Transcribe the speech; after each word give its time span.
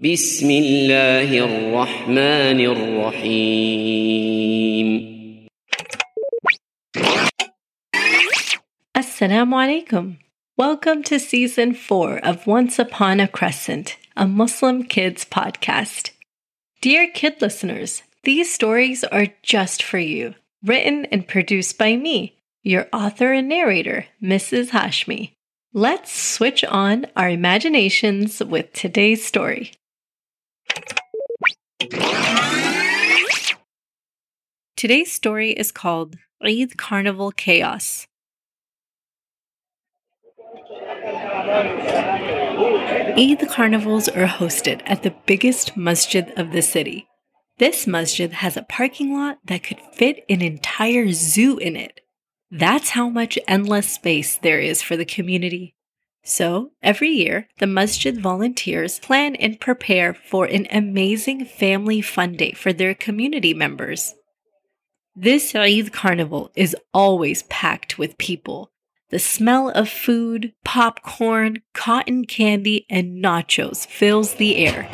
بسم 0.00 0.50
الله 0.50 1.38
الرحمن 1.44 2.60
الرحيم 2.60 4.30
Assalamu 8.96 9.54
alaikum. 9.56 10.16
Welcome 10.56 11.02
to 11.02 11.18
season 11.18 11.74
four 11.74 12.18
of 12.18 12.46
Once 12.46 12.78
Upon 12.78 13.20
a 13.20 13.28
Crescent, 13.28 13.98
a 14.16 14.26
Muslim 14.26 14.84
kids 14.84 15.26
podcast. 15.26 16.10
Dear 16.80 17.08
kid 17.12 17.42
listeners, 17.42 18.02
these 18.24 18.50
stories 18.52 19.04
are 19.04 19.26
just 19.42 19.82
for 19.82 19.98
you, 19.98 20.34
written 20.64 21.04
and 21.06 21.28
produced 21.28 21.76
by 21.76 21.96
me, 21.96 22.38
your 22.62 22.88
author 22.92 23.32
and 23.34 23.48
narrator, 23.50 24.06
Mrs. 24.22 24.70
Hashmi. 24.70 25.32
Let's 25.74 26.10
switch 26.10 26.64
on 26.64 27.06
our 27.16 27.28
imaginations 27.28 28.40
with 28.42 28.72
today's 28.72 29.24
story. 29.24 29.72
Today's 34.76 35.10
story 35.10 35.52
is 35.52 35.72
called 35.72 36.16
Eid 36.44 36.76
Carnival 36.76 37.30
Chaos. 37.32 38.06
Eid 43.16 43.48
carnivals 43.48 44.08
are 44.08 44.26
hosted 44.26 44.82
at 44.84 45.02
the 45.02 45.14
biggest 45.24 45.74
masjid 45.74 46.30
of 46.38 46.52
the 46.52 46.60
city. 46.60 47.06
This 47.58 47.86
masjid 47.86 48.32
has 48.32 48.58
a 48.58 48.62
parking 48.62 49.14
lot 49.14 49.38
that 49.44 49.62
could 49.62 49.80
fit 49.94 50.24
an 50.28 50.42
entire 50.42 51.12
zoo 51.12 51.56
in 51.56 51.76
it. 51.76 52.00
That's 52.50 52.90
how 52.90 53.08
much 53.08 53.38
endless 53.48 53.90
space 53.90 54.36
there 54.36 54.60
is 54.60 54.82
for 54.82 54.98
the 54.98 55.06
community. 55.06 55.74
So, 56.30 56.70
every 56.80 57.08
year, 57.08 57.48
the 57.58 57.66
masjid 57.66 58.16
volunteers 58.16 59.00
plan 59.00 59.34
and 59.34 59.58
prepare 59.58 60.14
for 60.14 60.44
an 60.44 60.68
amazing 60.70 61.44
family 61.44 62.00
fun 62.00 62.34
day 62.34 62.52
for 62.52 62.72
their 62.72 62.94
community 62.94 63.52
members. 63.52 64.14
This 65.16 65.56
Eid 65.56 65.92
carnival 65.92 66.52
is 66.54 66.76
always 66.94 67.42
packed 67.42 67.98
with 67.98 68.16
people. 68.16 68.70
The 69.08 69.18
smell 69.18 69.70
of 69.70 69.88
food, 69.88 70.52
popcorn, 70.64 71.62
cotton 71.74 72.26
candy, 72.26 72.86
and 72.88 73.20
nachos 73.20 73.84
fills 73.84 74.34
the 74.34 74.54
air. 74.58 74.88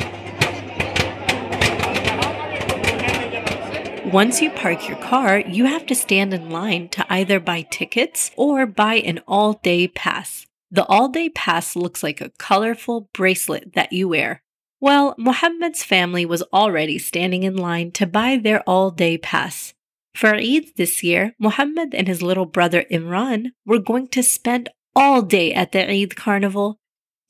Once 4.11 4.41
you 4.41 4.49
park 4.49 4.87
your 4.87 4.97
car, 4.97 5.41
you 5.41 5.65
have 5.65 5.85
to 5.85 5.93
stand 5.93 6.33
in 6.33 6.49
line 6.49 6.89
to 6.89 7.05
either 7.13 7.39
buy 7.39 7.61
tickets 7.61 8.31
or 8.35 8.65
buy 8.65 8.95
an 8.95 9.19
all 9.27 9.53
day 9.53 9.87
pass. 9.87 10.46
The 10.69 10.85
all 10.85 11.07
day 11.09 11.29
pass 11.29 11.75
looks 11.75 12.03
like 12.03 12.19
a 12.19 12.31
colorful 12.37 13.09
bracelet 13.13 13.73
that 13.73 13.93
you 13.93 14.09
wear. 14.09 14.41
Well, 14.79 15.15
Muhammad's 15.17 15.83
family 15.83 16.25
was 16.25 16.43
already 16.53 16.99
standing 16.99 17.43
in 17.43 17.55
line 17.55 17.91
to 17.93 18.05
buy 18.05 18.37
their 18.37 18.61
all 18.61 18.91
day 18.91 19.17
pass. 19.17 19.73
For 20.13 20.35
Eid 20.35 20.75
this 20.75 21.03
year, 21.03 21.35
Muhammad 21.39 21.95
and 21.95 22.07
his 22.07 22.21
little 22.21 22.45
brother 22.45 22.85
Imran 22.91 23.51
were 23.65 23.79
going 23.79 24.07
to 24.09 24.23
spend 24.23 24.69
all 24.95 25.21
day 25.21 25.53
at 25.53 25.71
the 25.71 25.89
Eid 25.89 26.15
carnival. 26.15 26.79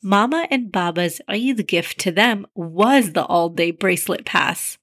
Mama 0.01 0.47
and 0.49 0.71
Baba's 0.71 1.21
Eid 1.27 1.67
gift 1.67 1.99
to 1.99 2.11
them 2.11 2.47
was 2.55 3.11
the 3.11 3.25
all 3.25 3.49
day 3.49 3.71
bracelet 3.71 4.25
pass. 4.25 4.77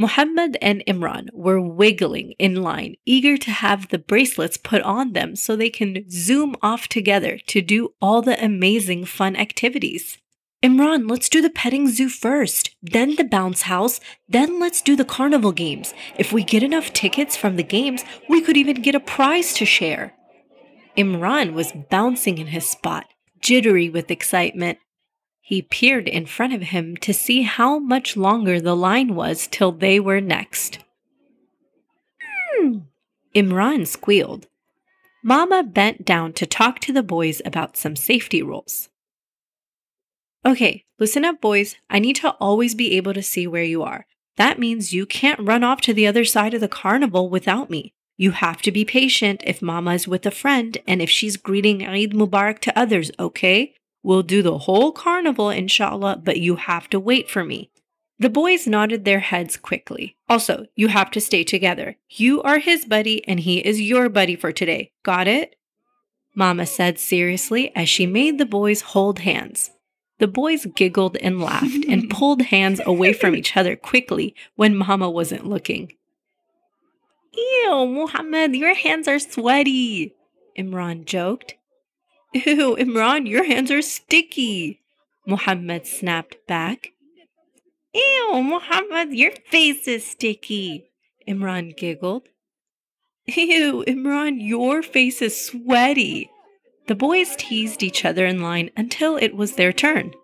Muhammad 0.00 0.56
and 0.62 0.84
Imran 0.86 1.26
were 1.32 1.60
wiggling 1.60 2.32
in 2.38 2.62
line, 2.62 2.94
eager 3.04 3.36
to 3.36 3.50
have 3.50 3.88
the 3.88 3.98
bracelets 3.98 4.56
put 4.56 4.80
on 4.82 5.12
them 5.12 5.34
so 5.34 5.56
they 5.56 5.70
can 5.70 6.08
zoom 6.08 6.54
off 6.62 6.86
together 6.86 7.36
to 7.48 7.60
do 7.60 7.94
all 8.00 8.22
the 8.22 8.42
amazing 8.42 9.04
fun 9.04 9.34
activities. 9.34 10.16
Imran, 10.62 11.10
let's 11.10 11.28
do 11.28 11.42
the 11.42 11.50
petting 11.50 11.88
zoo 11.88 12.08
first, 12.08 12.76
then 12.80 13.16
the 13.16 13.24
bounce 13.24 13.62
house, 13.62 13.98
then 14.28 14.60
let's 14.60 14.82
do 14.82 14.94
the 14.94 15.04
carnival 15.04 15.50
games. 15.50 15.92
If 16.16 16.32
we 16.32 16.44
get 16.44 16.62
enough 16.62 16.92
tickets 16.92 17.36
from 17.36 17.56
the 17.56 17.64
games, 17.64 18.04
we 18.28 18.40
could 18.40 18.56
even 18.56 18.82
get 18.82 18.94
a 18.94 19.00
prize 19.00 19.52
to 19.54 19.66
share. 19.66 20.14
Imran 20.96 21.54
was 21.54 21.72
bouncing 21.90 22.38
in 22.38 22.48
his 22.48 22.68
spot, 22.68 23.06
jittery 23.40 23.88
with 23.88 24.12
excitement. 24.12 24.78
He 25.48 25.62
peered 25.62 26.08
in 26.08 26.26
front 26.26 26.52
of 26.52 26.60
him 26.60 26.94
to 26.98 27.14
see 27.14 27.40
how 27.40 27.78
much 27.78 28.18
longer 28.18 28.60
the 28.60 28.76
line 28.76 29.14
was 29.14 29.46
till 29.46 29.72
they 29.72 29.98
were 29.98 30.20
next. 30.20 30.80
Hmm. 32.20 32.80
Imran 33.34 33.86
squealed. 33.86 34.46
Mama 35.24 35.62
bent 35.62 36.04
down 36.04 36.34
to 36.34 36.44
talk 36.44 36.80
to 36.80 36.92
the 36.92 37.02
boys 37.02 37.40
about 37.46 37.78
some 37.78 37.96
safety 37.96 38.42
rules. 38.42 38.90
Okay, 40.44 40.84
listen 40.98 41.24
up, 41.24 41.40
boys. 41.40 41.76
I 41.88 41.98
need 41.98 42.16
to 42.16 42.32
always 42.32 42.74
be 42.74 42.92
able 42.98 43.14
to 43.14 43.22
see 43.22 43.46
where 43.46 43.64
you 43.64 43.82
are. 43.82 44.04
That 44.36 44.58
means 44.58 44.92
you 44.92 45.06
can't 45.06 45.40
run 45.40 45.64
off 45.64 45.80
to 45.80 45.94
the 45.94 46.06
other 46.06 46.26
side 46.26 46.52
of 46.52 46.60
the 46.60 46.68
carnival 46.68 47.30
without 47.30 47.70
me. 47.70 47.94
You 48.18 48.32
have 48.32 48.60
to 48.60 48.70
be 48.70 48.84
patient 48.84 49.42
if 49.46 49.62
Mama 49.62 49.94
is 49.94 50.06
with 50.06 50.26
a 50.26 50.30
friend 50.30 50.76
and 50.86 51.00
if 51.00 51.08
she's 51.08 51.38
greeting 51.38 51.86
Eid 51.86 52.12
Mubarak 52.12 52.58
to 52.58 52.78
others, 52.78 53.10
okay? 53.18 53.72
We'll 54.02 54.22
do 54.22 54.42
the 54.42 54.58
whole 54.58 54.92
carnival, 54.92 55.50
inshallah, 55.50 56.22
but 56.24 56.38
you 56.38 56.56
have 56.56 56.88
to 56.90 57.00
wait 57.00 57.28
for 57.28 57.44
me. 57.44 57.70
The 58.20 58.30
boys 58.30 58.66
nodded 58.66 59.04
their 59.04 59.20
heads 59.20 59.56
quickly. 59.56 60.16
Also, 60.28 60.66
you 60.74 60.88
have 60.88 61.10
to 61.12 61.20
stay 61.20 61.44
together. 61.44 61.96
You 62.08 62.42
are 62.42 62.58
his 62.58 62.84
buddy 62.84 63.26
and 63.28 63.40
he 63.40 63.58
is 63.58 63.80
your 63.80 64.08
buddy 64.08 64.34
for 64.34 64.50
today. 64.50 64.90
Got 65.04 65.28
it? 65.28 65.54
Mama 66.34 66.66
said 66.66 66.98
seriously 66.98 67.74
as 67.76 67.88
she 67.88 68.06
made 68.06 68.38
the 68.38 68.46
boys 68.46 68.80
hold 68.80 69.20
hands. 69.20 69.70
The 70.18 70.26
boys 70.26 70.66
giggled 70.74 71.16
and 71.18 71.40
laughed 71.40 71.84
and 71.88 72.10
pulled 72.10 72.42
hands 72.42 72.80
away 72.84 73.12
from 73.12 73.36
each 73.36 73.56
other 73.56 73.76
quickly 73.76 74.34
when 74.56 74.76
Mama 74.76 75.08
wasn't 75.08 75.46
looking. 75.46 75.92
Ew, 77.32 77.86
Muhammad, 77.86 78.56
your 78.56 78.74
hands 78.74 79.06
are 79.06 79.20
sweaty, 79.20 80.14
Imran 80.58 81.04
joked. 81.04 81.54
Ew, 82.34 82.76
Imran, 82.76 83.28
your 83.28 83.44
hands 83.44 83.70
are 83.70 83.82
sticky, 83.82 84.80
Muhammad 85.26 85.86
snapped 85.86 86.36
back. 86.46 86.92
Ew, 87.94 88.42
Muhammad, 88.42 89.14
your 89.14 89.32
face 89.50 89.88
is 89.88 90.06
sticky, 90.06 90.90
Imran 91.26 91.76
giggled. 91.76 92.28
Ew, 93.26 93.84
Imran, 93.86 94.36
your 94.38 94.82
face 94.82 95.22
is 95.22 95.46
sweaty, 95.46 96.30
the 96.88 96.94
boys 96.94 97.36
teased 97.36 97.82
each 97.82 98.06
other 98.06 98.24
in 98.24 98.40
line 98.40 98.70
until 98.74 99.16
it 99.16 99.36
was 99.36 99.52
their 99.52 99.74
turn. 99.74 100.14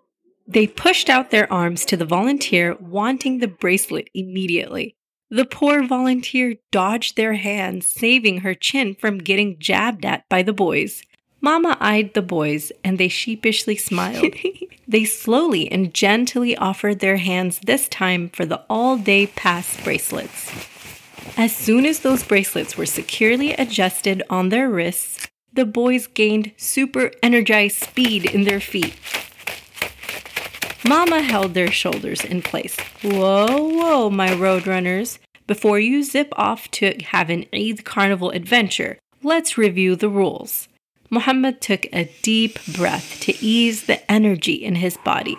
They 0.47 0.65
pushed 0.65 1.11
out 1.11 1.29
their 1.29 1.51
arms 1.53 1.85
to 1.85 1.95
the 1.95 2.05
volunteer, 2.05 2.75
wanting 2.79 3.37
the 3.37 3.47
bracelet 3.47 4.09
immediately. 4.15 4.95
The 5.29 5.45
poor 5.45 5.85
volunteer 5.85 6.55
dodged 6.71 7.17
their 7.17 7.33
hands, 7.33 7.87
saving 7.87 8.39
her 8.39 8.55
chin 8.55 8.95
from 8.95 9.19
getting 9.19 9.59
jabbed 9.59 10.05
at 10.05 10.27
by 10.27 10.41
the 10.41 10.53
boys. 10.53 11.03
Mama 11.45 11.77
eyed 11.79 12.15
the 12.15 12.23
boys 12.23 12.71
and 12.83 12.97
they 12.97 13.07
sheepishly 13.07 13.75
smiled. 13.75 14.33
they 14.87 15.05
slowly 15.05 15.71
and 15.71 15.93
gently 15.93 16.57
offered 16.57 17.01
their 17.01 17.17
hands 17.17 17.59
this 17.59 17.87
time 17.87 18.29
for 18.29 18.47
the 18.47 18.63
all 18.67 18.97
day 18.97 19.27
pass 19.27 19.79
bracelets. 19.83 20.51
As 21.37 21.55
soon 21.55 21.85
as 21.85 21.99
those 21.99 22.23
bracelets 22.23 22.79
were 22.79 22.87
securely 22.87 23.53
adjusted 23.53 24.23
on 24.27 24.49
their 24.49 24.67
wrists, 24.67 25.27
the 25.53 25.65
boys 25.65 26.07
gained 26.07 26.51
super 26.57 27.11
energized 27.21 27.77
speed 27.77 28.25
in 28.25 28.45
their 28.45 28.59
feet. 28.59 28.95
Mama 30.83 31.21
held 31.21 31.53
their 31.53 31.69
shoulders 31.69 32.25
in 32.25 32.41
place. 32.41 32.75
Whoa, 33.03 33.69
whoa, 33.69 34.09
my 34.09 34.29
roadrunners. 34.29 35.19
Before 35.45 35.77
you 35.77 36.01
zip 36.01 36.29
off 36.35 36.71
to 36.71 36.97
have 37.03 37.29
an 37.29 37.45
Eid 37.53 37.85
carnival 37.85 38.31
adventure, 38.31 38.97
let's 39.21 39.59
review 39.59 39.95
the 39.95 40.09
rules. 40.09 40.67
Muhammad 41.09 41.61
took 41.61 41.85
a 41.93 42.11
deep 42.21 42.59
breath 42.67 43.19
to 43.21 43.33
ease 43.43 43.85
the 43.85 44.11
energy 44.11 44.53
in 44.53 44.75
his 44.75 44.97
body. 44.97 45.37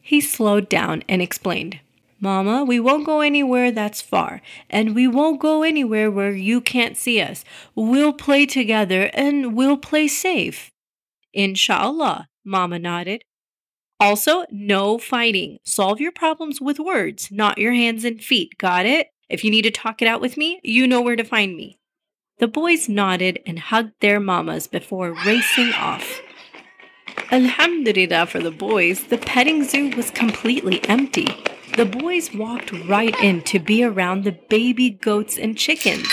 He 0.00 0.20
slowed 0.20 0.68
down 0.68 1.02
and 1.08 1.22
explained 1.22 1.80
Mama, 2.24 2.64
we 2.64 2.80
won't 2.80 3.04
go 3.04 3.20
anywhere 3.20 3.70
that's 3.70 4.00
far, 4.00 4.40
and 4.70 4.94
we 4.94 5.06
won't 5.06 5.40
go 5.40 5.62
anywhere 5.62 6.10
where 6.10 6.32
you 6.32 6.62
can't 6.62 6.96
see 6.96 7.20
us. 7.20 7.44
We'll 7.74 8.14
play 8.14 8.46
together 8.46 9.10
and 9.12 9.54
we'll 9.54 9.76
play 9.76 10.08
safe. 10.08 10.70
Inshallah, 11.34 12.28
Mama 12.42 12.78
nodded. 12.78 13.24
Also, 14.00 14.46
no 14.50 14.96
fighting. 14.96 15.58
Solve 15.64 16.00
your 16.00 16.12
problems 16.12 16.62
with 16.62 16.80
words, 16.80 17.30
not 17.30 17.58
your 17.58 17.74
hands 17.74 18.04
and 18.04 18.22
feet. 18.22 18.56
Got 18.56 18.86
it? 18.86 19.08
If 19.28 19.44
you 19.44 19.50
need 19.50 19.62
to 19.62 19.70
talk 19.70 20.00
it 20.00 20.08
out 20.08 20.22
with 20.22 20.38
me, 20.38 20.60
you 20.62 20.86
know 20.86 21.02
where 21.02 21.16
to 21.16 21.24
find 21.24 21.54
me. 21.54 21.78
The 22.38 22.48
boys 22.48 22.88
nodded 22.88 23.40
and 23.46 23.58
hugged 23.58 24.00
their 24.00 24.20
mamas 24.20 24.66
before 24.66 25.12
racing 25.24 25.72
off. 25.72 26.20
Alhamdulillah 27.30 28.26
for 28.26 28.40
the 28.40 28.50
boys, 28.50 29.04
the 29.04 29.18
petting 29.18 29.64
zoo 29.64 29.90
was 29.96 30.10
completely 30.10 30.82
empty 30.88 31.28
the 31.76 31.84
boys 31.84 32.32
walked 32.32 32.70
right 32.86 33.14
in 33.20 33.42
to 33.42 33.58
be 33.58 33.82
around 33.82 34.22
the 34.22 34.38
baby 34.48 34.90
goats 34.90 35.36
and 35.36 35.58
chickens. 35.58 36.08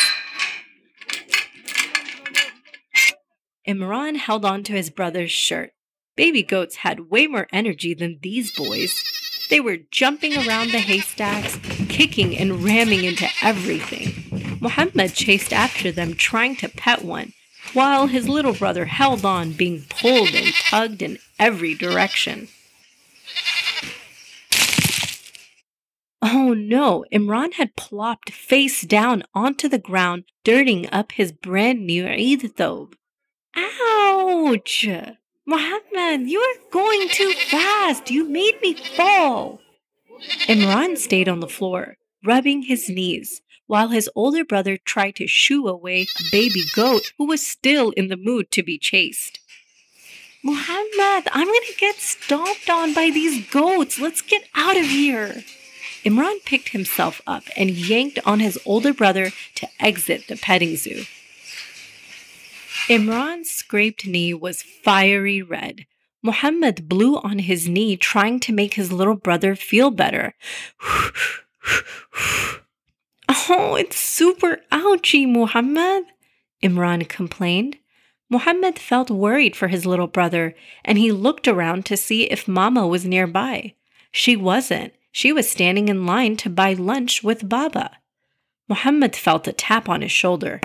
Imran 3.68 4.18
held 4.18 4.44
on 4.44 4.64
to 4.64 4.74
his 4.74 4.90
brother's 4.90 5.32
shirt. 5.32 5.72
Baby 6.16 6.42
goats 6.42 6.78
had 6.78 7.12
way 7.12 7.28
more 7.28 7.48
energy 7.54 7.94
than 7.94 8.20
these 8.24 8.56
boys. 8.56 9.04
They 9.50 9.60
were 9.60 9.78
jumping 9.92 10.36
around 10.36 10.72
the 10.72 10.80
haystacks, 10.80 11.58
kicking 11.90 12.36
and 12.36 12.64
ramming 12.64 13.04
into 13.04 13.28
everything. 13.44 14.21
Muhammad 14.62 15.16
chased 15.16 15.52
after 15.52 15.92
them, 15.92 16.14
trying 16.14 16.56
to 16.58 16.70
pet 16.70 17.04
one, 17.04 17.34
while 17.74 18.06
his 18.08 18.30
little 18.30 18.54
brother 18.54 18.86
held 18.86 19.26
on, 19.26 19.54
being 19.54 19.84
pulled 19.90 20.30
and 20.36 20.54
tugged 20.54 21.02
in 21.02 21.18
every 21.40 21.74
direction. 21.74 22.48
Oh 26.22 26.54
no, 26.54 27.04
Imran 27.12 27.54
had 27.54 27.76
plopped 27.76 28.30
face 28.30 28.84
down 28.84 29.24
onto 29.34 29.68
the 29.68 29.80
ground, 29.80 30.26
dirting 30.44 30.88
up 30.92 31.14
his 31.14 31.32
brand 31.32 31.86
new 31.88 32.06
Eid 32.08 32.56
thobe. 32.56 32.94
Ouch! 33.56 34.88
Muhammad, 35.46 36.30
you 36.30 36.40
are 36.40 36.70
going 36.72 37.10
too 37.10 37.34
fast. 37.50 38.12
You 38.12 38.30
made 38.30 38.62
me 38.62 38.76
fall. 38.76 39.60
Imran 40.48 40.98
stayed 40.98 41.28
on 41.28 41.40
the 41.40 41.50
floor, 41.50 41.98
rubbing 42.24 42.62
his 42.62 42.88
knees, 42.88 43.42
while 43.72 43.88
his 43.88 44.10
older 44.16 44.44
brother 44.44 44.76
tried 44.76 45.16
to 45.16 45.26
shoo 45.26 45.66
away 45.66 46.02
a 46.02 46.24
baby 46.30 46.62
goat 46.76 47.14
who 47.18 47.26
was 47.26 47.48
still 47.48 47.92
in 47.92 48.10
the 48.10 48.18
mood 48.18 48.52
to 48.52 48.62
be 48.62 48.78
chased. 48.78 49.40
Muhammad, 50.44 51.30
I'm 51.32 51.48
going 51.48 51.68
to 51.68 51.80
get 51.80 51.96
stomped 51.96 52.70
on 52.70 52.94
by 52.94 53.12
these 53.12 53.50
goats. 53.50 53.98
Let's 53.98 54.22
get 54.22 54.44
out 54.56 54.76
of 54.76 54.88
here. 54.88 55.46
Imran 56.04 56.44
picked 56.44 56.70
himself 56.70 57.22
up 57.26 57.44
and 57.56 57.70
yanked 57.70 58.20
on 58.26 58.42
his 58.42 58.60
older 58.66 58.94
brother 58.94 59.32
to 59.56 59.70
exit 59.80 60.28
the 60.28 60.36
petting 60.36 60.76
zoo. 60.76 61.06
Imran's 62.90 63.50
scraped 63.50 64.06
knee 64.06 64.34
was 64.34 64.64
fiery 64.64 65.42
red. 65.42 65.86
Muhammad 66.22 66.90
blew 66.90 67.20
on 67.20 67.40
his 67.40 67.70
knee, 67.70 67.96
trying 67.96 68.42
to 68.42 68.52
make 68.52 68.74
his 68.74 68.92
little 68.92 69.16
brother 69.16 69.56
feel 69.56 69.92
better. 69.92 70.34
oh, 73.50 73.76
it's 73.76 73.98
super 73.98 74.62
ouchy, 74.72 75.26
Muhammad, 75.26 76.06
Imran 76.64 77.08
complained. 77.08 77.78
Muhammad 78.30 78.80
felt 78.80 79.10
worried 79.10 79.56
for 79.56 79.68
his 79.68 79.86
little 79.86 80.08
brother, 80.08 80.56
and 80.86 80.98
he 80.98 81.12
looked 81.12 81.48
around 81.48 81.86
to 81.86 81.98
see 81.98 82.24
if 82.24 82.48
Mama 82.48 82.88
was 82.88 83.06
nearby. 83.06 83.74
She 84.12 84.36
wasn't. 84.36 84.94
She 85.12 85.34
was 85.34 85.52
standing 85.52 85.90
in 85.90 86.06
line 86.06 86.38
to 86.38 86.50
buy 86.50 86.74
lunch 86.74 87.24
with 87.24 87.50
Baba. 87.50 87.98
Muhammad 88.70 89.16
felt 89.16 89.48
a 89.48 89.54
tap 89.54 89.90
on 89.90 90.02
his 90.02 90.12
shoulder. 90.12 90.62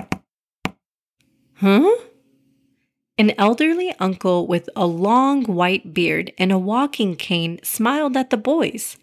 Huh? 1.55 1.97
An 3.17 3.33
elderly 3.37 3.93
uncle 3.99 4.47
with 4.47 4.69
a 4.75 4.85
long 4.85 5.43
white 5.43 5.93
beard 5.93 6.31
and 6.37 6.51
a 6.51 6.59
walking 6.59 7.15
cane 7.15 7.59
smiled 7.63 8.15
at 8.15 8.29
the 8.29 8.37
boys. 8.37 8.95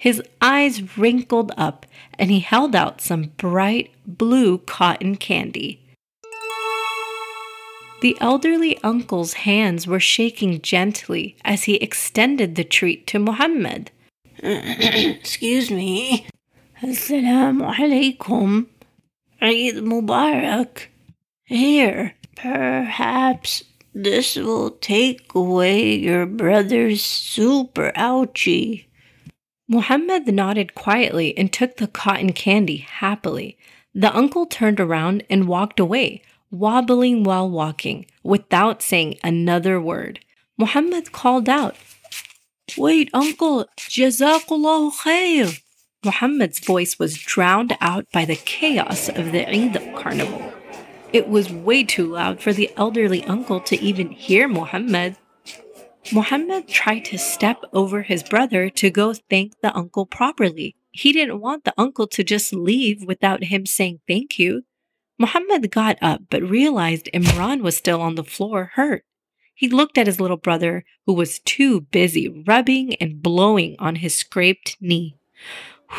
His 0.00 0.22
eyes 0.40 0.96
wrinkled 0.96 1.52
up 1.58 1.84
and 2.18 2.30
he 2.30 2.40
held 2.40 2.74
out 2.74 3.02
some 3.02 3.32
bright 3.36 3.90
blue 4.06 4.56
cotton 4.56 5.16
candy. 5.16 5.78
The 8.00 8.16
elderly 8.18 8.78
uncle's 8.78 9.34
hands 9.44 9.86
were 9.86 10.00
shaking 10.00 10.62
gently 10.62 11.36
as 11.44 11.64
he 11.64 11.74
extended 11.76 12.54
the 12.54 12.64
treat 12.64 13.06
to 13.08 13.18
Muhammad. 13.18 13.90
Excuse 14.42 15.70
me. 15.70 16.26
Assalamu 16.82 17.70
alaikum. 17.74 18.68
Eid 19.42 19.84
Mubarak. 19.84 20.86
Here, 21.44 22.14
perhaps 22.36 23.64
this 23.94 24.36
will 24.36 24.70
take 24.70 25.34
away 25.34 25.94
your 25.94 26.24
brother's 26.24 27.04
super 27.04 27.92
ouchie. 27.94 28.86
Muhammad 29.70 30.26
nodded 30.26 30.74
quietly 30.74 31.32
and 31.38 31.52
took 31.52 31.76
the 31.76 31.86
cotton 31.86 32.32
candy 32.32 32.78
happily. 32.78 33.56
The 33.94 34.12
uncle 34.12 34.44
turned 34.44 34.80
around 34.80 35.22
and 35.30 35.46
walked 35.46 35.78
away, 35.78 36.22
wobbling 36.50 37.22
while 37.22 37.48
walking, 37.48 38.06
without 38.24 38.82
saying 38.82 39.20
another 39.22 39.80
word. 39.80 40.18
Muhammad 40.58 41.12
called 41.12 41.48
out, 41.48 41.76
Wait, 42.76 43.10
uncle, 43.14 43.66
Jazakallahu 43.78 44.92
khair. 45.02 45.62
Muhammad's 46.04 46.58
voice 46.58 46.98
was 46.98 47.16
drowned 47.16 47.76
out 47.80 48.06
by 48.12 48.24
the 48.24 48.34
chaos 48.34 49.08
of 49.08 49.30
the 49.30 49.48
Eid 49.48 49.94
carnival. 49.94 50.52
It 51.12 51.28
was 51.28 51.52
way 51.52 51.84
too 51.84 52.06
loud 52.06 52.40
for 52.40 52.52
the 52.52 52.72
elderly 52.76 53.22
uncle 53.22 53.60
to 53.60 53.80
even 53.80 54.10
hear 54.10 54.48
Muhammad. 54.48 55.16
Muhammad 56.12 56.66
tried 56.66 57.04
to 57.06 57.18
step 57.18 57.62
over 57.72 58.02
his 58.02 58.22
brother 58.22 58.68
to 58.70 58.90
go 58.90 59.14
thank 59.14 59.60
the 59.60 59.74
uncle 59.76 60.06
properly. 60.06 60.74
He 60.90 61.12
didn't 61.12 61.40
want 61.40 61.64
the 61.64 61.74
uncle 61.78 62.06
to 62.08 62.24
just 62.24 62.52
leave 62.52 63.04
without 63.04 63.44
him 63.44 63.64
saying 63.66 64.00
thank 64.08 64.38
you. 64.38 64.64
Muhammad 65.18 65.70
got 65.70 65.98
up 66.02 66.22
but 66.30 66.42
realized 66.42 67.08
Imran 67.14 67.62
was 67.62 67.76
still 67.76 68.00
on 68.00 68.16
the 68.16 68.24
floor, 68.24 68.72
hurt. 68.74 69.04
He 69.54 69.68
looked 69.68 69.98
at 69.98 70.06
his 70.06 70.18
little 70.20 70.38
brother, 70.38 70.84
who 71.04 71.12
was 71.12 71.38
too 71.38 71.82
busy 71.82 72.28
rubbing 72.28 72.94
and 72.94 73.22
blowing 73.22 73.76
on 73.78 73.96
his 73.96 74.14
scraped 74.14 74.78
knee. 74.80 75.16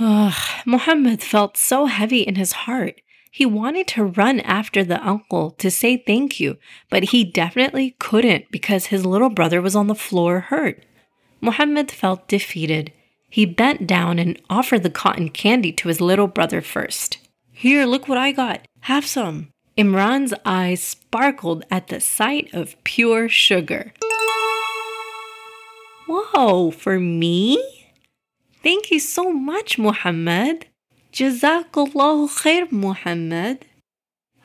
Ugh, 0.00 0.34
Muhammad 0.66 1.22
felt 1.22 1.56
so 1.56 1.86
heavy 1.86 2.22
in 2.22 2.34
his 2.34 2.52
heart. 2.52 3.00
He 3.38 3.46
wanted 3.46 3.86
to 3.94 4.02
run 4.02 4.40
after 4.40 4.82
the 4.82 5.00
uncle 5.00 5.52
to 5.58 5.70
say 5.70 5.96
thank 5.96 6.40
you, 6.40 6.56
but 6.90 7.14
he 7.14 7.22
definitely 7.22 7.94
couldn't 8.00 8.50
because 8.50 8.86
his 8.86 9.06
little 9.06 9.30
brother 9.30 9.62
was 9.62 9.76
on 9.76 9.86
the 9.86 9.94
floor 9.94 10.40
hurt. 10.40 10.84
Muhammad 11.40 11.88
felt 11.88 12.26
defeated. 12.26 12.92
He 13.30 13.46
bent 13.46 13.86
down 13.86 14.18
and 14.18 14.42
offered 14.50 14.82
the 14.82 14.90
cotton 14.90 15.28
candy 15.28 15.70
to 15.74 15.86
his 15.86 16.00
little 16.00 16.26
brother 16.26 16.60
first. 16.60 17.18
Here, 17.52 17.86
look 17.86 18.08
what 18.08 18.18
I 18.18 18.32
got. 18.32 18.66
Have 18.80 19.06
some. 19.06 19.52
Imran's 19.76 20.34
eyes 20.44 20.82
sparkled 20.82 21.64
at 21.70 21.86
the 21.86 22.00
sight 22.00 22.52
of 22.52 22.74
pure 22.82 23.28
sugar. 23.28 23.92
Whoa, 26.08 26.72
for 26.72 26.98
me? 26.98 27.62
Thank 28.64 28.90
you 28.90 28.98
so 28.98 29.32
much, 29.32 29.78
Muhammad. 29.78 30.66
Jazakallahu 31.12 32.28
khair, 32.28 32.70
Muhammad. 32.70 33.64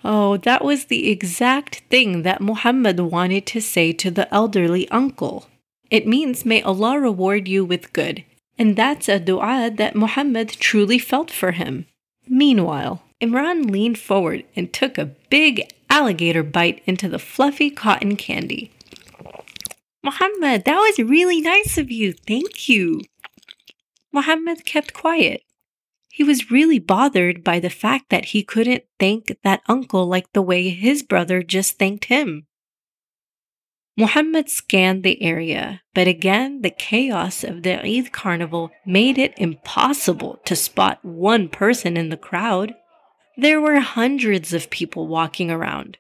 Oh, 0.04 0.38
that 0.38 0.64
was 0.64 0.86
the 0.86 1.10
exact 1.10 1.84
thing 1.90 2.24
that 2.24 2.42
Muhammad 2.42 3.00
wanted 3.00 3.46
to 3.48 3.62
say 3.62 3.94
to 3.94 4.12
the 4.12 4.32
elderly 4.34 4.90
uncle. 4.90 5.48
It 5.90 6.08
means, 6.08 6.46
May 6.46 6.62
Allah 6.62 7.00
reward 7.00 7.48
you 7.48 7.64
with 7.64 7.94
good. 7.94 8.24
And 8.58 8.76
that's 8.76 9.10
a 9.10 9.20
dua 9.20 9.72
that 9.76 9.96
Muhammad 9.96 10.50
truly 10.50 11.00
felt 11.00 11.32
for 11.32 11.52
him. 11.52 11.86
Meanwhile, 12.28 13.02
Imran 13.22 13.72
leaned 13.72 13.98
forward 13.98 14.44
and 14.56 14.72
took 14.72 14.98
a 14.98 15.12
big 15.30 15.72
alligator 15.90 16.44
bite 16.44 16.82
into 16.86 17.08
the 17.08 17.20
fluffy 17.20 17.70
cotton 17.70 18.16
candy. 18.16 18.72
Muhammad, 20.04 20.66
that 20.66 20.78
was 20.78 21.00
really 21.00 21.40
nice 21.40 21.78
of 21.78 21.90
you. 21.90 22.14
Thank 22.14 22.68
you. 22.68 23.02
Muhammad 24.12 24.66
kept 24.66 24.94
quiet. 24.94 25.42
He 26.16 26.24
was 26.24 26.52
really 26.52 26.78
bothered 26.78 27.44
by 27.44 27.60
the 27.60 27.72
fact 27.72 28.12
that 28.12 28.26
he 28.26 28.44
couldn't 28.44 28.84
thank 29.00 29.36
that 29.44 29.64
uncle 29.68 30.06
like 30.06 30.32
the 30.32 30.44
way 30.44 30.70
his 30.70 31.02
brother 31.02 31.42
just 31.42 31.80
thanked 31.80 32.06
him. 32.06 32.46
Muhammad 33.98 34.48
scanned 34.48 35.02
the 35.02 35.20
area, 35.24 35.82
but 35.96 36.08
again, 36.08 36.62
the 36.62 36.70
chaos 36.70 37.44
of 37.44 37.64
the 37.64 37.84
Eid 37.84 38.12
carnival 38.12 38.70
made 38.86 39.18
it 39.18 39.34
impossible 39.38 40.40
to 40.46 40.56
spot 40.56 41.04
one 41.04 41.50
person 41.50 41.98
in 41.98 42.10
the 42.10 42.16
crowd. 42.16 42.76
There 43.36 43.60
were 43.60 43.80
hundreds 43.80 44.54
of 44.54 44.70
people 44.70 45.08
walking 45.08 45.50
around. 45.50 45.98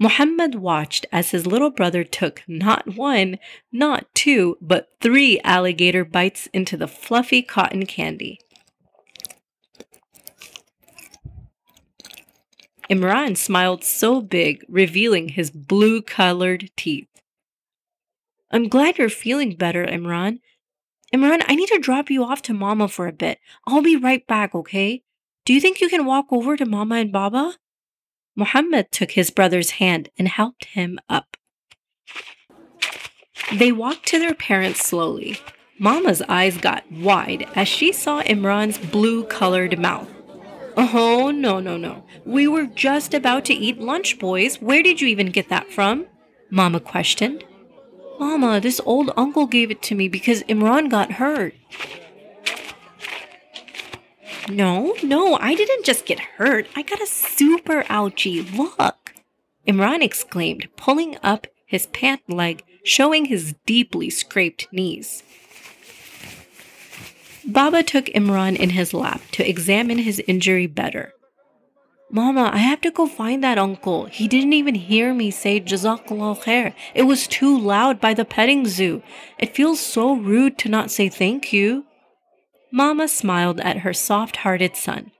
Muhammad 0.00 0.56
watched 0.56 1.06
as 1.12 1.30
his 1.30 1.46
little 1.46 1.70
brother 1.70 2.02
took 2.02 2.42
not 2.48 2.96
one, 2.96 3.38
not 3.70 4.12
two, 4.16 4.58
but 4.60 4.88
three 5.00 5.38
alligator 5.44 6.04
bites 6.04 6.48
into 6.52 6.76
the 6.76 6.88
fluffy 6.88 7.40
cotton 7.40 7.86
candy. 7.86 8.40
Imran 12.92 13.38
smiled 13.38 13.84
so 13.84 14.20
big, 14.20 14.62
revealing 14.68 15.30
his 15.30 15.50
blue 15.50 16.02
colored 16.02 16.70
teeth. 16.76 17.08
I'm 18.50 18.68
glad 18.68 18.98
you're 18.98 19.08
feeling 19.08 19.56
better, 19.56 19.86
Imran. 19.86 20.40
Imran, 21.14 21.42
I 21.48 21.54
need 21.54 21.68
to 21.68 21.78
drop 21.78 22.10
you 22.10 22.22
off 22.22 22.42
to 22.42 22.52
Mama 22.52 22.88
for 22.88 23.06
a 23.06 23.12
bit. 23.12 23.38
I'll 23.66 23.80
be 23.80 23.96
right 23.96 24.26
back, 24.26 24.54
okay? 24.54 25.02
Do 25.46 25.54
you 25.54 25.60
think 25.60 25.80
you 25.80 25.88
can 25.88 26.04
walk 26.04 26.26
over 26.30 26.54
to 26.54 26.66
Mama 26.66 26.96
and 26.96 27.10
Baba? 27.10 27.56
Muhammad 28.36 28.92
took 28.92 29.12
his 29.12 29.30
brother's 29.30 29.70
hand 29.72 30.10
and 30.18 30.28
helped 30.28 30.66
him 30.66 30.98
up. 31.08 31.38
They 33.54 33.72
walked 33.72 34.06
to 34.08 34.18
their 34.18 34.34
parents 34.34 34.84
slowly. 34.84 35.38
Mama's 35.78 36.20
eyes 36.28 36.58
got 36.58 36.84
wide 36.92 37.48
as 37.54 37.68
she 37.68 37.90
saw 37.90 38.22
Imran's 38.22 38.76
blue 38.76 39.24
colored 39.24 39.78
mouth. 39.78 40.11
Oh, 40.76 41.30
no, 41.30 41.60
no, 41.60 41.76
no. 41.76 42.04
We 42.24 42.48
were 42.48 42.66
just 42.66 43.14
about 43.14 43.44
to 43.46 43.54
eat 43.54 43.80
lunch, 43.80 44.18
boys. 44.18 44.60
Where 44.60 44.82
did 44.82 45.00
you 45.00 45.08
even 45.08 45.30
get 45.30 45.48
that 45.48 45.72
from? 45.72 46.06
Mama 46.50 46.80
questioned. 46.80 47.44
Mama, 48.18 48.60
this 48.60 48.80
old 48.84 49.10
uncle 49.16 49.46
gave 49.46 49.70
it 49.70 49.82
to 49.82 49.94
me 49.94 50.08
because 50.08 50.42
Imran 50.44 50.90
got 50.90 51.12
hurt. 51.12 51.54
No, 54.48 54.94
no, 55.02 55.36
I 55.36 55.54
didn't 55.54 55.84
just 55.84 56.04
get 56.06 56.18
hurt. 56.18 56.66
I 56.74 56.82
got 56.82 57.00
a 57.00 57.06
super 57.06 57.84
ouchie. 57.84 58.56
Look. 58.56 59.14
Imran 59.66 60.02
exclaimed, 60.02 60.68
pulling 60.76 61.16
up 61.22 61.46
his 61.66 61.86
pant 61.86 62.22
leg, 62.28 62.64
showing 62.84 63.26
his 63.26 63.54
deeply 63.66 64.10
scraped 64.10 64.66
knees. 64.72 65.22
Baba 67.44 67.82
took 67.82 68.06
Imran 68.06 68.56
in 68.56 68.70
his 68.70 68.94
lap 68.94 69.20
to 69.32 69.48
examine 69.48 69.98
his 69.98 70.22
injury 70.26 70.66
better. 70.66 71.12
Mama, 72.10 72.50
I 72.52 72.58
have 72.58 72.82
to 72.82 72.90
go 72.90 73.06
find 73.06 73.42
that 73.42 73.58
uncle. 73.58 74.04
He 74.04 74.28
didn't 74.28 74.52
even 74.52 74.74
hear 74.74 75.14
me 75.14 75.30
say 75.30 75.60
Jazakallah 75.60 76.42
khair. 76.42 76.74
It 76.94 77.04
was 77.04 77.26
too 77.26 77.58
loud 77.58 78.00
by 78.00 78.12
the 78.12 78.26
petting 78.26 78.66
zoo. 78.66 79.02
It 79.38 79.54
feels 79.54 79.80
so 79.80 80.14
rude 80.14 80.58
to 80.58 80.68
not 80.68 80.90
say 80.90 81.08
thank 81.08 81.52
you. 81.52 81.86
Mama 82.70 83.08
smiled 83.08 83.60
at 83.60 83.78
her 83.78 83.94
soft 83.94 84.36
hearted 84.36 84.76
son. 84.76 85.10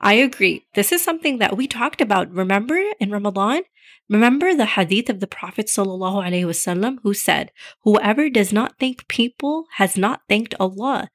I 0.00 0.14
agree. 0.14 0.64
This 0.74 0.92
is 0.92 1.02
something 1.02 1.38
that 1.38 1.56
we 1.56 1.66
talked 1.66 2.00
about, 2.00 2.30
remember, 2.30 2.80
in 3.00 3.10
Ramadan? 3.10 3.62
Remember 4.08 4.54
the 4.54 4.66
hadith 4.66 5.10
of 5.10 5.20
the 5.20 5.26
Prophet 5.26 5.66
ﷺ 5.66 6.98
who 7.02 7.12
said, 7.12 7.52
Whoever 7.82 8.30
does 8.30 8.52
not 8.52 8.78
thank 8.78 9.06
people 9.08 9.66
has 9.74 9.96
not 9.96 10.22
thanked 10.28 10.54
Allah. 10.58 11.10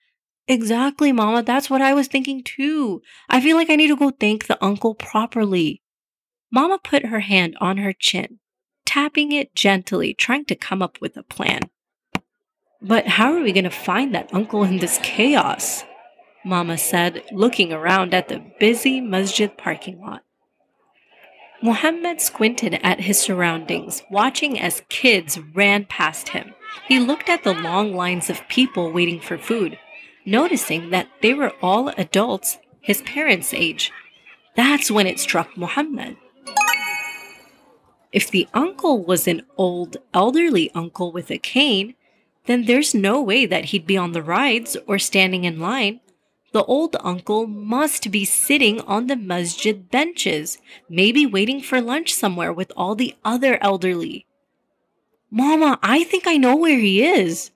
Exactly, 0.47 1.11
Mama. 1.11 1.41
That's 1.41 1.69
what 1.69 1.81
I 1.81 1.93
was 1.93 2.07
thinking 2.07 2.43
too. 2.43 3.01
I 3.29 3.41
feel 3.41 3.57
like 3.57 3.69
I 3.69 3.75
need 3.75 3.87
to 3.87 3.95
go 3.95 4.11
thank 4.11 4.45
the 4.45 4.63
uncle 4.63 4.93
properly. 4.93 5.81
Mama 6.51 6.79
put 6.83 7.07
her 7.07 7.21
hand 7.21 7.57
on 7.59 7.77
her 7.77 7.93
chin, 7.93 8.39
tapping 8.85 9.31
it 9.31 9.55
gently, 9.55 10.13
trying 10.13 10.45
to 10.45 10.55
come 10.55 10.81
up 10.81 11.01
with 11.01 11.17
a 11.17 11.23
plan. 11.23 11.61
But 12.81 13.07
how 13.07 13.33
are 13.33 13.41
we 13.41 13.51
going 13.51 13.63
to 13.63 13.71
find 13.71 14.13
that 14.13 14.33
uncle 14.33 14.63
in 14.63 14.77
this 14.77 14.99
chaos? 15.01 15.83
Mama 16.45 16.77
said, 16.77 17.23
looking 17.31 17.73
around 17.73 18.13
at 18.13 18.27
the 18.27 18.45
busy 18.59 19.01
masjid 19.01 19.57
parking 19.57 19.99
lot. 19.99 20.21
Muhammad 21.63 22.21
squinted 22.21 22.79
at 22.83 22.99
his 22.99 23.19
surroundings, 23.19 24.03
watching 24.11 24.59
as 24.59 24.83
kids 24.89 25.39
ran 25.55 25.85
past 25.85 26.29
him. 26.29 26.53
He 26.87 26.99
looked 26.99 27.29
at 27.29 27.43
the 27.43 27.55
long 27.55 27.95
lines 27.95 28.29
of 28.29 28.47
people 28.47 28.91
waiting 28.91 29.19
for 29.19 29.39
food 29.39 29.79
noticing 30.25 30.89
that 30.89 31.07
they 31.21 31.33
were 31.33 31.53
all 31.61 31.89
adults 31.97 32.57
his 32.81 33.01
parents' 33.01 33.53
age. 33.53 33.91
That's 34.55 34.91
when 34.91 35.07
it 35.07 35.19
struck 35.19 35.57
Muhammad. 35.57 36.17
If 38.11 38.31
the 38.31 38.47
uncle 38.53 39.03
was 39.03 39.27
an 39.27 39.41
old, 39.57 39.97
elderly 40.13 40.71
uncle 40.73 41.11
with 41.11 41.29
a 41.31 41.37
cane, 41.37 41.95
then 42.45 42.65
there's 42.65 42.93
no 42.93 43.21
way 43.21 43.45
that 43.45 43.65
he'd 43.65 43.85
be 43.85 43.97
on 43.97 44.13
the 44.13 44.21
rides 44.21 44.77
or 44.87 44.99
standing 44.99 45.43
in 45.43 45.59
line. 45.59 45.99
The 46.53 46.63
old 46.63 46.95
uncle 47.01 47.47
must 47.47 48.11
be 48.11 48.23
sitting 48.23 48.79
on 48.81 49.07
the 49.07 49.17
masjid 49.17 49.89
benches, 49.91 50.57
maybe 50.87 51.25
waiting 51.25 51.61
for 51.61 51.81
lunch 51.81 52.13
somewhere 52.13 52.53
with 52.53 52.71
all 52.77 52.95
the 52.95 53.15
other 53.25 53.61
elderly. 53.61 54.25
Mama, 55.29 55.77
I 55.83 56.05
think 56.05 56.25
I 56.25 56.37
know 56.37 56.55
where 56.55 56.79
he 56.79 57.03
is. 57.03 57.51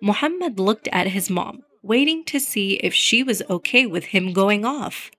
Muhammad 0.00 0.58
looked 0.58 0.88
at 0.88 1.08
his 1.08 1.28
mom, 1.28 1.62
waiting 1.82 2.24
to 2.24 2.38
see 2.38 2.74
if 2.74 2.94
she 2.94 3.22
was 3.22 3.42
okay 3.50 3.86
with 3.86 4.06
him 4.06 4.32
going 4.32 4.64
off. 4.64 5.10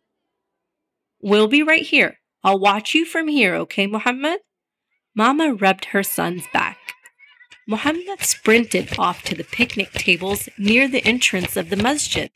We'll 1.21 1.47
be 1.47 1.63
right 1.63 1.83
here. 1.83 2.19
I'll 2.43 2.59
watch 2.59 2.93
you 2.93 3.05
from 3.05 3.27
here, 3.27 3.55
okay, 3.55 3.87
Muhammad? 3.87 4.39
Mama 5.15 5.53
rubbed 5.53 5.85
her 5.85 6.03
son's 6.03 6.45
back. 6.51 6.77
Muhammad 7.67 8.21
sprinted 8.21 8.97
off 8.99 9.23
to 9.23 9.35
the 9.35 9.45
picnic 9.45 9.91
tables 9.93 10.49
near 10.57 10.87
the 10.87 11.05
entrance 11.05 11.55
of 11.55 11.69
the 11.69 11.77
masjid. 11.77 12.31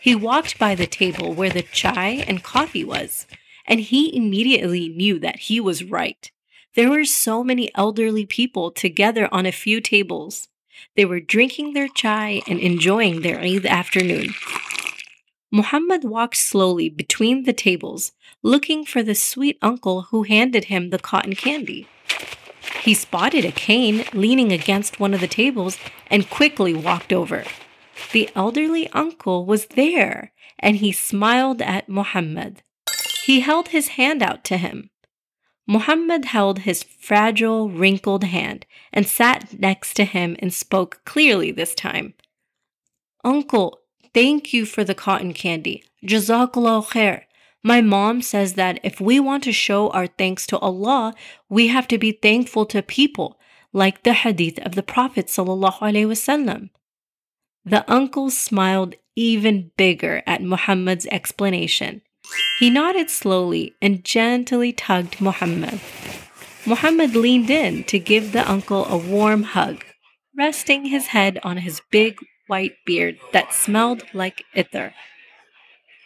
He 0.00 0.14
walked 0.14 0.58
by 0.58 0.74
the 0.74 0.86
table 0.86 1.34
where 1.34 1.50
the 1.50 1.62
chai 1.62 2.24
and 2.26 2.42
coffee 2.42 2.84
was, 2.84 3.26
and 3.66 3.80
he 3.80 4.16
immediately 4.16 4.88
knew 4.88 5.18
that 5.20 5.36
he 5.36 5.60
was 5.60 5.84
right. 5.84 6.30
There 6.74 6.90
were 6.90 7.04
so 7.04 7.44
many 7.44 7.70
elderly 7.74 8.26
people 8.26 8.70
together 8.70 9.28
on 9.32 9.46
a 9.46 9.52
few 9.52 9.80
tables. 9.80 10.48
They 10.96 11.04
were 11.04 11.20
drinking 11.20 11.72
their 11.72 11.88
chai 11.88 12.42
and 12.46 12.58
enjoying 12.58 13.20
their 13.20 13.40
Eid 13.40 13.66
afternoon. 13.66 14.34
Muhammad 15.52 16.04
walked 16.04 16.36
slowly 16.36 16.88
between 16.88 17.44
the 17.44 17.52
tables, 17.52 18.12
looking 18.42 18.84
for 18.84 19.02
the 19.02 19.14
sweet 19.14 19.58
uncle 19.62 20.02
who 20.10 20.24
handed 20.24 20.64
him 20.64 20.90
the 20.90 20.98
cotton 20.98 21.34
candy. 21.34 21.86
He 22.82 22.94
spotted 22.94 23.44
a 23.44 23.52
cane 23.52 24.04
leaning 24.12 24.52
against 24.52 25.00
one 25.00 25.14
of 25.14 25.20
the 25.20 25.28
tables 25.28 25.78
and 26.08 26.30
quickly 26.30 26.74
walked 26.74 27.12
over. 27.12 27.44
The 28.12 28.28
elderly 28.34 28.88
uncle 28.90 29.44
was 29.44 29.66
there, 29.66 30.32
and 30.58 30.76
he 30.76 30.92
smiled 30.92 31.62
at 31.62 31.88
Muhammad. 31.88 32.62
He 33.24 33.40
held 33.40 33.68
his 33.68 33.88
hand 33.88 34.22
out 34.22 34.44
to 34.44 34.56
him. 34.56 34.90
Muhammad 35.66 36.26
held 36.26 36.60
his 36.60 36.82
fragile, 36.82 37.68
wrinkled 37.68 38.24
hand 38.24 38.66
and 38.92 39.06
sat 39.06 39.58
next 39.58 39.94
to 39.94 40.04
him 40.04 40.36
and 40.38 40.54
spoke 40.54 41.00
clearly 41.04 41.50
this 41.50 41.74
time. 41.74 42.14
Uncle, 43.24 43.80
thank 44.14 44.52
you 44.52 44.64
for 44.64 44.84
the 44.84 44.94
cotton 44.94 45.32
candy. 45.32 45.82
Jazakallah 46.04 46.86
khair. 46.86 47.22
My 47.64 47.80
mom 47.80 48.22
says 48.22 48.54
that 48.54 48.78
if 48.84 49.00
we 49.00 49.18
want 49.18 49.42
to 49.42 49.52
show 49.52 49.90
our 49.90 50.06
thanks 50.06 50.46
to 50.46 50.58
Allah, 50.58 51.14
we 51.48 51.66
have 51.66 51.88
to 51.88 51.98
be 51.98 52.12
thankful 52.12 52.64
to 52.66 52.80
people, 52.80 53.40
like 53.72 54.04
the 54.04 54.12
hadith 54.12 54.60
of 54.60 54.76
the 54.76 54.84
Prophet 54.84 55.28
The 57.64 57.84
uncle 57.88 58.30
smiled 58.30 58.94
even 59.16 59.72
bigger 59.76 60.22
at 60.28 60.42
Muhammad's 60.42 61.06
explanation. 61.06 62.02
He 62.58 62.70
nodded 62.70 63.10
slowly 63.10 63.74
and 63.82 64.04
gently 64.04 64.72
tugged 64.72 65.20
Muhammad. 65.20 65.80
Muhammad 66.66 67.14
leaned 67.14 67.50
in 67.50 67.84
to 67.84 67.98
give 67.98 68.32
the 68.32 68.48
uncle 68.50 68.86
a 68.86 68.96
warm 68.96 69.42
hug, 69.42 69.84
resting 70.36 70.86
his 70.86 71.08
head 71.08 71.38
on 71.42 71.58
his 71.58 71.80
big 71.90 72.18
white 72.46 72.74
beard 72.84 73.18
that 73.32 73.52
smelled 73.52 74.02
like 74.12 74.44
ether. 74.54 74.94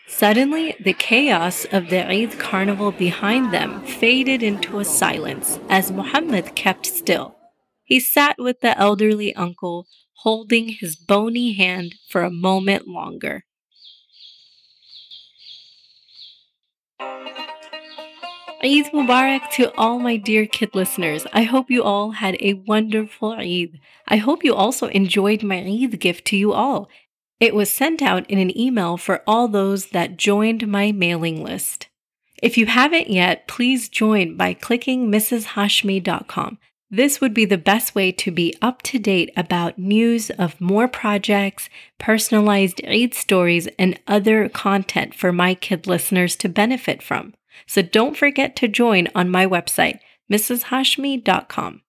Suddenly, 0.08 0.74
the 0.80 0.92
chaos 0.92 1.64
of 1.66 1.88
the 1.88 2.06
Eid 2.06 2.38
carnival 2.38 2.90
behind 2.90 3.54
them 3.54 3.80
faded 3.82 4.42
into 4.42 4.80
a 4.80 4.84
silence 4.84 5.60
as 5.68 5.92
Muhammad 5.92 6.56
kept 6.56 6.84
still. 6.84 7.36
He 7.84 8.00
sat 8.00 8.36
with 8.38 8.60
the 8.60 8.76
elderly 8.76 9.34
uncle, 9.36 9.86
holding 10.22 10.68
his 10.68 10.96
bony 10.96 11.52
hand 11.52 11.94
for 12.08 12.22
a 12.22 12.30
moment 12.30 12.88
longer. 12.88 13.44
Eid 18.62 18.92
Mubarak 18.92 19.48
to 19.52 19.74
all 19.78 19.98
my 19.98 20.18
dear 20.18 20.44
kid 20.44 20.74
listeners. 20.74 21.26
I 21.32 21.44
hope 21.44 21.70
you 21.70 21.82
all 21.82 22.10
had 22.10 22.36
a 22.40 22.52
wonderful 22.52 23.32
Eid. 23.32 23.80
I 24.06 24.18
hope 24.18 24.44
you 24.44 24.54
also 24.54 24.88
enjoyed 24.88 25.42
my 25.42 25.60
Eid 25.60 25.98
gift 25.98 26.26
to 26.26 26.36
you 26.36 26.52
all. 26.52 26.90
It 27.40 27.54
was 27.54 27.70
sent 27.70 28.02
out 28.02 28.28
in 28.28 28.38
an 28.38 28.56
email 28.56 28.98
for 28.98 29.22
all 29.26 29.48
those 29.48 29.86
that 29.86 30.18
joined 30.18 30.68
my 30.68 30.92
mailing 30.92 31.42
list. 31.42 31.88
If 32.42 32.58
you 32.58 32.66
haven't 32.66 33.08
yet, 33.08 33.48
please 33.48 33.88
join 33.88 34.36
by 34.36 34.52
clicking 34.52 35.10
mrshashmi.com. 35.10 36.58
This 36.90 37.18
would 37.18 37.32
be 37.32 37.46
the 37.46 37.56
best 37.56 37.94
way 37.94 38.12
to 38.12 38.30
be 38.30 38.54
up 38.60 38.82
to 38.82 38.98
date 38.98 39.30
about 39.38 39.78
news 39.78 40.28
of 40.28 40.60
more 40.60 40.86
projects, 40.86 41.70
personalized 41.98 42.84
Eid 42.86 43.14
stories, 43.14 43.68
and 43.78 43.98
other 44.06 44.50
content 44.50 45.14
for 45.14 45.32
my 45.32 45.54
kid 45.54 45.86
listeners 45.86 46.36
to 46.36 46.48
benefit 46.50 47.02
from. 47.02 47.32
So 47.66 47.82
don't 47.82 48.16
forget 48.16 48.56
to 48.56 48.68
join 48.68 49.08
on 49.14 49.30
my 49.30 49.46
website, 49.46 49.98
mrshashmi.com. 50.30 51.82